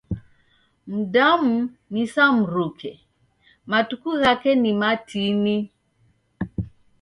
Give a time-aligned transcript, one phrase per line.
[0.95, 1.57] Mdamu
[1.91, 2.91] ni sa mruke,
[3.71, 5.57] matuku ghake ni matini.